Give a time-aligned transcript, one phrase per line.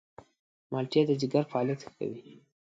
[0.71, 2.21] مالټې د ځيګر فعالیت ښه کوي.